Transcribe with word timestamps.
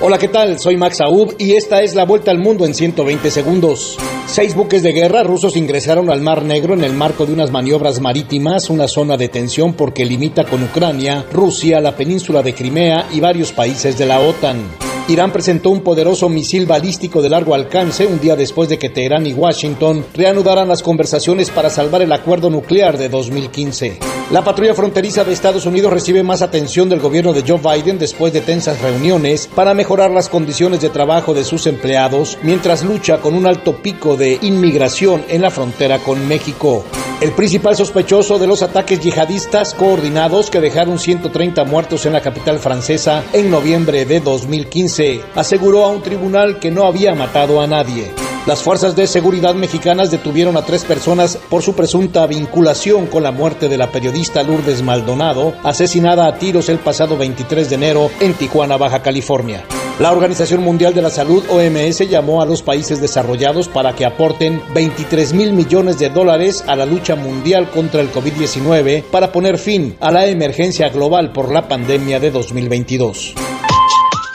Hola, 0.00 0.18
¿qué 0.18 0.28
tal? 0.28 0.58
Soy 0.58 0.76
Max 0.76 1.00
Aub 1.00 1.36
y 1.38 1.52
esta 1.52 1.82
es 1.82 1.94
la 1.94 2.04
vuelta 2.04 2.32
al 2.32 2.38
mundo 2.38 2.66
en 2.66 2.74
120 2.74 3.30
segundos. 3.30 3.96
Seis 4.26 4.54
buques 4.54 4.82
de 4.82 4.92
guerra 4.92 5.22
rusos 5.22 5.56
ingresaron 5.56 6.10
al 6.10 6.20
Mar 6.20 6.42
Negro 6.42 6.74
en 6.74 6.82
el 6.82 6.92
marco 6.92 7.26
de 7.26 7.32
unas 7.32 7.52
maniobras 7.52 8.00
marítimas, 8.00 8.70
una 8.70 8.88
zona 8.88 9.16
de 9.16 9.28
tensión 9.28 9.74
porque 9.74 10.04
limita 10.04 10.44
con 10.44 10.64
Ucrania, 10.64 11.24
Rusia, 11.32 11.80
la 11.80 11.96
península 11.96 12.42
de 12.42 12.54
Crimea 12.54 13.06
y 13.12 13.20
varios 13.20 13.52
países 13.52 13.96
de 13.96 14.06
la 14.06 14.18
OTAN. 14.18 14.62
Irán 15.08 15.32
presentó 15.32 15.70
un 15.70 15.80
poderoso 15.80 16.28
misil 16.28 16.66
balístico 16.66 17.22
de 17.22 17.28
largo 17.28 17.54
alcance 17.54 18.04
un 18.04 18.18
día 18.18 18.34
después 18.34 18.68
de 18.68 18.78
que 18.78 18.88
Teherán 18.88 19.26
y 19.26 19.32
Washington 19.32 20.04
reanudaran 20.12 20.68
las 20.68 20.82
conversaciones 20.82 21.50
para 21.50 21.70
salvar 21.70 22.02
el 22.02 22.12
acuerdo 22.12 22.50
nuclear 22.50 22.98
de 22.98 23.08
2015. 23.08 23.98
La 24.30 24.42
patrulla 24.42 24.74
fronteriza 24.74 25.22
de 25.22 25.34
Estados 25.34 25.66
Unidos 25.66 25.92
recibe 25.92 26.22
más 26.22 26.40
atención 26.40 26.88
del 26.88 26.98
gobierno 26.98 27.34
de 27.34 27.44
Joe 27.46 27.60
Biden 27.60 27.98
después 27.98 28.32
de 28.32 28.40
tensas 28.40 28.80
reuniones 28.80 29.46
para 29.54 29.74
mejorar 29.74 30.10
las 30.10 30.30
condiciones 30.30 30.80
de 30.80 30.88
trabajo 30.88 31.34
de 31.34 31.44
sus 31.44 31.66
empleados 31.66 32.38
mientras 32.42 32.82
lucha 32.82 33.18
con 33.18 33.34
un 33.34 33.46
alto 33.46 33.76
pico 33.82 34.16
de 34.16 34.38
inmigración 34.40 35.24
en 35.28 35.42
la 35.42 35.50
frontera 35.50 35.98
con 35.98 36.26
México. 36.26 36.84
El 37.20 37.32
principal 37.32 37.76
sospechoso 37.76 38.38
de 38.38 38.46
los 38.46 38.62
ataques 38.62 38.98
yihadistas 39.00 39.74
coordinados 39.74 40.48
que 40.48 40.60
dejaron 40.60 40.98
130 40.98 41.64
muertos 41.64 42.06
en 42.06 42.14
la 42.14 42.22
capital 42.22 42.58
francesa 42.58 43.24
en 43.34 43.50
noviembre 43.50 44.06
de 44.06 44.20
2015 44.20 45.20
aseguró 45.34 45.84
a 45.84 45.90
un 45.90 46.02
tribunal 46.02 46.58
que 46.58 46.70
no 46.70 46.86
había 46.86 47.14
matado 47.14 47.60
a 47.60 47.66
nadie. 47.66 48.23
Las 48.46 48.62
fuerzas 48.62 48.94
de 48.94 49.06
seguridad 49.06 49.54
mexicanas 49.54 50.10
detuvieron 50.10 50.58
a 50.58 50.66
tres 50.66 50.84
personas 50.84 51.38
por 51.48 51.62
su 51.62 51.72
presunta 51.72 52.26
vinculación 52.26 53.06
con 53.06 53.22
la 53.22 53.32
muerte 53.32 53.70
de 53.70 53.78
la 53.78 53.90
periodista 53.90 54.42
Lourdes 54.42 54.82
Maldonado, 54.82 55.54
asesinada 55.62 56.26
a 56.26 56.36
tiros 56.36 56.68
el 56.68 56.78
pasado 56.78 57.16
23 57.16 57.70
de 57.70 57.74
enero 57.74 58.10
en 58.20 58.34
Tijuana, 58.34 58.76
Baja 58.76 59.00
California. 59.00 59.64
La 59.98 60.12
Organización 60.12 60.62
Mundial 60.62 60.92
de 60.92 61.00
la 61.00 61.08
Salud, 61.08 61.42
OMS, 61.48 62.06
llamó 62.10 62.42
a 62.42 62.46
los 62.46 62.60
países 62.60 63.00
desarrollados 63.00 63.68
para 63.68 63.94
que 63.94 64.04
aporten 64.04 64.60
23 64.74 65.32
mil 65.32 65.54
millones 65.54 65.98
de 65.98 66.10
dólares 66.10 66.64
a 66.66 66.76
la 66.76 66.84
lucha 66.84 67.16
mundial 67.16 67.70
contra 67.70 68.02
el 68.02 68.12
COVID-19 68.12 69.04
para 69.04 69.32
poner 69.32 69.56
fin 69.56 69.96
a 70.00 70.10
la 70.10 70.26
emergencia 70.26 70.90
global 70.90 71.32
por 71.32 71.50
la 71.50 71.66
pandemia 71.66 72.20
de 72.20 72.30
2022. 72.30 73.53